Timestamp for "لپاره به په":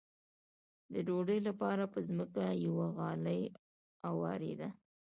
1.47-1.99